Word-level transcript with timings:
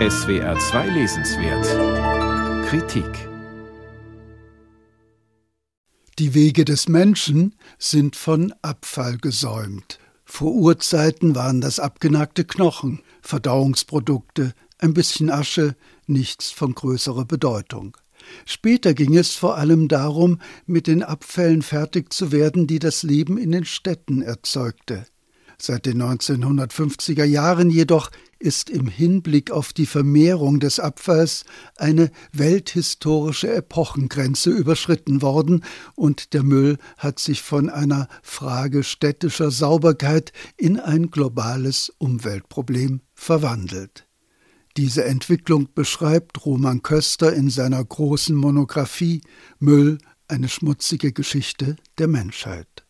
SWR 0.00 0.58
2 0.58 0.88
Lesenswert 0.88 2.66
Kritik 2.66 3.06
Die 6.18 6.34
Wege 6.34 6.64
des 6.64 6.88
Menschen 6.88 7.54
sind 7.78 8.16
von 8.16 8.52
Abfall 8.60 9.18
gesäumt. 9.18 10.00
Vor 10.24 10.52
Urzeiten 10.52 11.36
waren 11.36 11.60
das 11.60 11.78
abgenagte 11.78 12.44
Knochen, 12.44 13.02
Verdauungsprodukte, 13.22 14.54
ein 14.78 14.94
bisschen 14.94 15.30
Asche, 15.30 15.76
nichts 16.08 16.50
von 16.50 16.74
größerer 16.74 17.24
Bedeutung. 17.24 17.96
Später 18.46 18.94
ging 18.94 19.16
es 19.16 19.36
vor 19.36 19.56
allem 19.56 19.86
darum, 19.86 20.40
mit 20.66 20.88
den 20.88 21.04
Abfällen 21.04 21.62
fertig 21.62 22.12
zu 22.12 22.32
werden, 22.32 22.66
die 22.66 22.80
das 22.80 23.04
Leben 23.04 23.38
in 23.38 23.52
den 23.52 23.64
Städten 23.64 24.22
erzeugte. 24.22 25.06
Seit 25.56 25.86
den 25.86 26.02
1950er 26.02 27.24
Jahren 27.24 27.70
jedoch 27.70 28.10
ist 28.38 28.70
im 28.70 28.88
Hinblick 28.88 29.50
auf 29.50 29.72
die 29.72 29.86
Vermehrung 29.86 30.60
des 30.60 30.80
Abfalls 30.80 31.44
eine 31.76 32.10
welthistorische 32.32 33.52
Epochengrenze 33.52 34.50
überschritten 34.50 35.22
worden 35.22 35.64
und 35.94 36.32
der 36.32 36.42
Müll 36.42 36.78
hat 36.98 37.18
sich 37.18 37.42
von 37.42 37.70
einer 37.70 38.08
Frage 38.22 38.84
städtischer 38.84 39.50
Sauberkeit 39.50 40.32
in 40.56 40.78
ein 40.78 41.10
globales 41.10 41.92
Umweltproblem 41.98 43.00
verwandelt. 43.14 44.06
Diese 44.76 45.04
Entwicklung 45.04 45.68
beschreibt 45.74 46.44
Roman 46.44 46.82
Köster 46.82 47.32
in 47.32 47.48
seiner 47.48 47.84
großen 47.84 48.34
Monographie 48.34 49.20
Müll, 49.58 49.98
eine 50.26 50.48
schmutzige 50.48 51.12
Geschichte 51.12 51.76
der 51.98 52.08
Menschheit. 52.08 52.84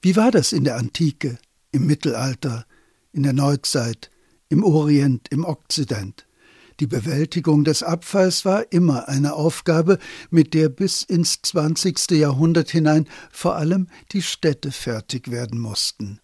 Wie 0.00 0.16
war 0.16 0.30
das 0.30 0.52
in 0.52 0.64
der 0.64 0.76
Antike? 0.76 1.38
im 1.72 1.86
Mittelalter, 1.86 2.66
in 3.12 3.22
der 3.22 3.32
Neuzeit, 3.32 4.10
im 4.48 4.64
Orient, 4.64 5.28
im 5.30 5.44
Okzident. 5.44 6.26
Die 6.80 6.86
Bewältigung 6.86 7.64
des 7.64 7.82
Abfalls 7.82 8.44
war 8.44 8.72
immer 8.72 9.08
eine 9.08 9.34
Aufgabe, 9.34 9.98
mit 10.30 10.54
der 10.54 10.68
bis 10.68 11.02
ins 11.02 11.42
20. 11.42 12.12
Jahrhundert 12.12 12.70
hinein 12.70 13.08
vor 13.32 13.56
allem 13.56 13.88
die 14.12 14.22
Städte 14.22 14.70
fertig 14.70 15.30
werden 15.30 15.58
mussten. 15.58 16.20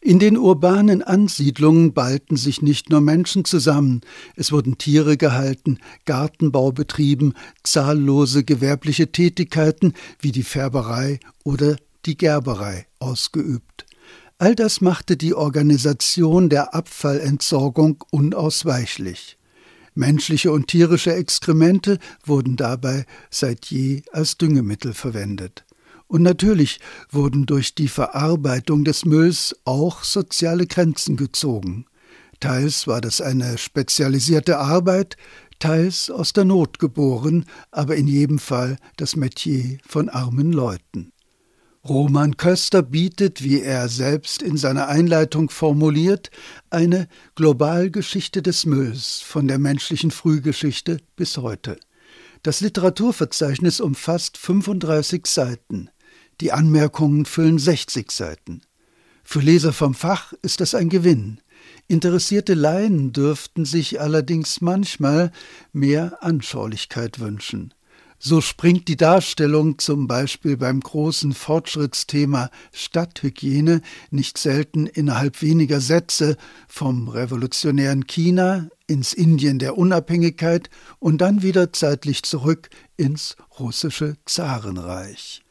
In 0.00 0.18
den 0.18 0.36
urbanen 0.36 1.00
Ansiedlungen 1.02 1.94
ballten 1.94 2.36
sich 2.36 2.60
nicht 2.60 2.90
nur 2.90 3.00
Menschen 3.00 3.44
zusammen, 3.44 4.00
es 4.34 4.50
wurden 4.50 4.76
Tiere 4.76 5.16
gehalten, 5.16 5.78
Gartenbau 6.06 6.72
betrieben, 6.72 7.34
zahllose 7.62 8.42
gewerbliche 8.42 9.12
Tätigkeiten 9.12 9.92
wie 10.18 10.32
die 10.32 10.42
Färberei 10.42 11.20
oder 11.44 11.76
die 12.04 12.16
Gerberei 12.16 12.86
ausgeübt. 12.98 13.86
All 14.42 14.56
das 14.56 14.80
machte 14.80 15.16
die 15.16 15.34
Organisation 15.34 16.48
der 16.48 16.74
Abfallentsorgung 16.74 18.02
unausweichlich. 18.10 19.38
Menschliche 19.94 20.50
und 20.50 20.66
tierische 20.66 21.14
Exkremente 21.14 22.00
wurden 22.26 22.56
dabei 22.56 23.06
seit 23.30 23.66
je 23.66 24.02
als 24.10 24.38
Düngemittel 24.38 24.94
verwendet. 24.94 25.64
Und 26.08 26.22
natürlich 26.22 26.80
wurden 27.08 27.46
durch 27.46 27.76
die 27.76 27.86
Verarbeitung 27.86 28.82
des 28.82 29.04
Mülls 29.04 29.54
auch 29.64 30.02
soziale 30.02 30.66
Grenzen 30.66 31.16
gezogen. 31.16 31.86
Teils 32.40 32.88
war 32.88 33.00
das 33.00 33.20
eine 33.20 33.58
spezialisierte 33.58 34.58
Arbeit, 34.58 35.16
teils 35.60 36.10
aus 36.10 36.32
der 36.32 36.46
Not 36.46 36.80
geboren, 36.80 37.44
aber 37.70 37.94
in 37.94 38.08
jedem 38.08 38.40
Fall 38.40 38.76
das 38.96 39.14
Metier 39.14 39.78
von 39.86 40.08
armen 40.08 40.50
Leuten. 40.50 41.12
Roman 41.88 42.36
Köster 42.36 42.80
bietet, 42.80 43.42
wie 43.42 43.60
er 43.60 43.88
selbst 43.88 44.40
in 44.40 44.56
seiner 44.56 44.86
Einleitung 44.86 45.50
formuliert, 45.50 46.30
eine 46.70 47.08
Globalgeschichte 47.34 48.40
des 48.40 48.66
Mülls 48.66 49.20
von 49.20 49.48
der 49.48 49.58
menschlichen 49.58 50.12
Frühgeschichte 50.12 50.98
bis 51.16 51.38
heute. 51.38 51.80
Das 52.44 52.60
Literaturverzeichnis 52.60 53.80
umfasst 53.80 54.38
35 54.38 55.26
Seiten. 55.26 55.90
Die 56.40 56.52
Anmerkungen 56.52 57.24
füllen 57.24 57.58
60 57.58 58.12
Seiten. 58.12 58.62
Für 59.24 59.40
Leser 59.40 59.72
vom 59.72 59.94
Fach 59.94 60.32
ist 60.42 60.60
das 60.60 60.76
ein 60.76 60.88
Gewinn. 60.88 61.40
Interessierte 61.88 62.54
Laien 62.54 63.12
dürften 63.12 63.64
sich 63.64 64.00
allerdings 64.00 64.60
manchmal 64.60 65.32
mehr 65.72 66.22
Anschaulichkeit 66.22 67.18
wünschen. 67.18 67.74
So 68.24 68.40
springt 68.40 68.86
die 68.86 68.96
Darstellung 68.96 69.80
zum 69.80 70.06
Beispiel 70.06 70.56
beim 70.56 70.78
großen 70.78 71.32
Fortschrittsthema 71.32 72.50
Stadthygiene 72.72 73.80
nicht 74.12 74.38
selten 74.38 74.86
innerhalb 74.86 75.42
weniger 75.42 75.80
Sätze 75.80 76.36
vom 76.68 77.08
revolutionären 77.08 78.06
China 78.06 78.68
ins 78.86 79.12
Indien 79.12 79.58
der 79.58 79.76
Unabhängigkeit 79.76 80.70
und 81.00 81.18
dann 81.20 81.42
wieder 81.42 81.72
zeitlich 81.72 82.22
zurück 82.22 82.70
ins 82.96 83.34
russische 83.58 84.16
Zarenreich. 84.24 85.41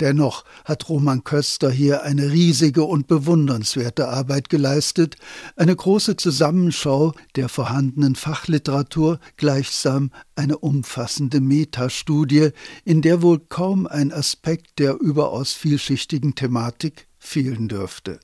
Dennoch 0.00 0.44
hat 0.64 0.88
Roman 0.88 1.22
Köster 1.22 1.70
hier 1.70 2.02
eine 2.02 2.32
riesige 2.32 2.82
und 2.84 3.06
bewundernswerte 3.06 4.08
Arbeit 4.08 4.48
geleistet, 4.48 5.16
eine 5.56 5.74
große 5.74 6.16
Zusammenschau 6.16 7.14
der 7.36 7.48
vorhandenen 7.48 8.16
Fachliteratur, 8.16 9.20
gleichsam 9.36 10.10
eine 10.34 10.58
umfassende 10.58 11.40
Metastudie, 11.40 12.50
in 12.84 13.02
der 13.02 13.22
wohl 13.22 13.38
kaum 13.38 13.86
ein 13.86 14.12
Aspekt 14.12 14.78
der 14.80 15.00
überaus 15.00 15.52
vielschichtigen 15.52 16.34
Thematik 16.34 17.06
fehlen 17.18 17.68
dürfte. 17.68 18.18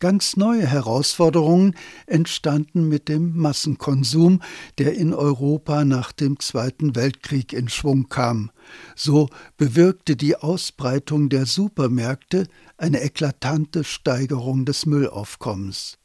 Ganz 0.00 0.36
neue 0.36 0.64
Herausforderungen 0.64 1.74
entstanden 2.06 2.88
mit 2.88 3.08
dem 3.08 3.36
Massenkonsum, 3.36 4.40
der 4.78 4.94
in 4.94 5.12
Europa 5.12 5.84
nach 5.84 6.12
dem 6.12 6.38
Zweiten 6.38 6.94
Weltkrieg 6.94 7.52
in 7.52 7.68
Schwung 7.68 8.08
kam. 8.08 8.52
So 8.94 9.28
bewirkte 9.56 10.14
die 10.14 10.36
Ausbreitung 10.36 11.30
der 11.30 11.46
Supermärkte 11.46 12.46
eine 12.76 13.00
eklatante 13.02 13.82
Steigerung 13.82 14.64
des 14.64 14.86
Müllaufkommens. 14.86 15.98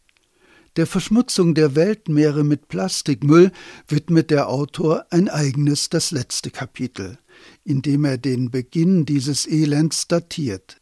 Der 0.75 0.87
Verschmutzung 0.87 1.53
der 1.53 1.75
Weltmeere 1.75 2.43
mit 2.43 2.69
Plastikmüll 2.69 3.51
widmet 3.87 4.31
der 4.31 4.49
Autor 4.49 5.05
ein 5.11 5.29
eigenes 5.29 5.89
das 5.89 6.09
letzte 6.09 6.49
Kapitel, 6.49 7.19
in 7.63 7.83
dem 7.83 8.05
er 8.05 8.17
den 8.17 8.49
Beginn 8.49 9.05
dieses 9.05 9.45
Elends 9.45 10.07
datiert. 10.07 10.77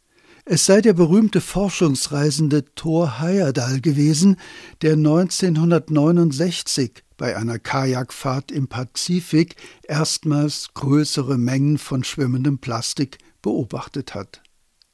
Es 0.45 0.65
sei 0.65 0.81
der 0.81 0.93
berühmte 0.93 1.39
Forschungsreisende 1.39 2.65
Thor 2.73 3.19
Heyerdahl 3.19 3.79
gewesen, 3.79 4.37
der 4.81 4.93
1969 4.93 7.03
bei 7.15 7.37
einer 7.37 7.59
Kajakfahrt 7.59 8.51
im 8.51 8.67
Pazifik 8.67 9.55
erstmals 9.83 10.69
größere 10.73 11.37
Mengen 11.37 11.77
von 11.77 12.03
schwimmendem 12.03 12.57
Plastik 12.57 13.19
beobachtet 13.43 14.15
hat. 14.15 14.41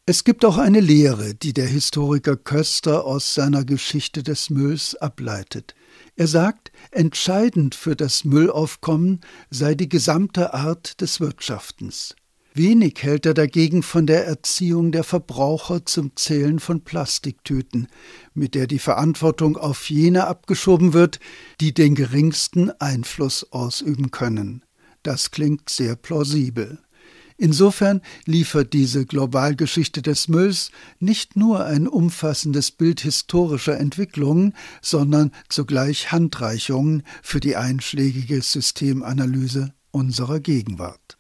Es 0.05 0.25
gibt 0.25 0.43
auch 0.43 0.57
eine 0.57 0.81
Lehre, 0.81 1.35
die 1.35 1.53
der 1.53 1.67
Historiker 1.67 2.35
Köster 2.35 3.05
aus 3.05 3.33
seiner 3.33 3.63
Geschichte 3.63 4.23
des 4.23 4.49
Mülls 4.49 4.95
ableitet. 4.95 5.75
Er 6.17 6.27
sagt, 6.27 6.71
entscheidend 6.91 7.75
für 7.75 7.95
das 7.95 8.25
Müllaufkommen 8.25 9.21
sei 9.49 9.75
die 9.75 9.89
gesamte 9.89 10.53
Art 10.53 10.99
des 10.99 11.19
Wirtschaftens. 11.19 12.15
Wenig 12.57 12.95
hält 13.01 13.27
er 13.27 13.35
dagegen 13.35 13.83
von 13.83 14.07
der 14.07 14.25
Erziehung 14.25 14.91
der 14.91 15.03
Verbraucher 15.03 15.85
zum 15.85 16.15
Zählen 16.15 16.59
von 16.59 16.83
Plastiktüten, 16.83 17.87
mit 18.33 18.55
der 18.55 18.65
die 18.65 18.79
Verantwortung 18.79 19.57
auf 19.57 19.91
jene 19.91 20.25
abgeschoben 20.25 20.93
wird, 20.93 21.19
die 21.61 21.71
den 21.71 21.93
geringsten 21.93 22.71
Einfluss 22.79 23.51
ausüben 23.51 24.09
können. 24.09 24.65
Das 25.03 25.29
klingt 25.29 25.69
sehr 25.69 25.95
plausibel. 25.95 26.79
Insofern 27.37 28.01
liefert 28.25 28.73
diese 28.73 29.05
Globalgeschichte 29.05 30.01
des 30.01 30.27
Mülls 30.27 30.71
nicht 30.99 31.35
nur 31.35 31.63
ein 31.63 31.87
umfassendes 31.87 32.71
Bild 32.71 33.01
historischer 33.01 33.77
Entwicklungen, 33.77 34.55
sondern 34.81 35.31
zugleich 35.47 36.11
Handreichungen 36.11 37.03
für 37.21 37.39
die 37.39 37.55
einschlägige 37.55 38.41
Systemanalyse 38.41 39.75
unserer 39.91 40.39
Gegenwart. 40.39 41.16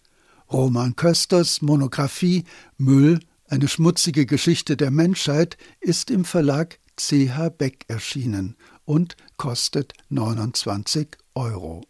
Roman 0.51 0.95
Kösters 0.95 1.61
Monographie 1.61 2.45
Müll, 2.77 3.19
eine 3.49 3.67
schmutzige 3.67 4.25
Geschichte 4.25 4.77
der 4.77 4.91
Menschheit 4.91 5.57
ist 5.81 6.09
im 6.09 6.25
Verlag 6.25 6.79
CH 6.95 7.49
Beck 7.57 7.85
erschienen 7.87 8.55
und 8.85 9.17
kostet 9.35 9.93
29 10.09 11.17
Euro. 11.35 11.83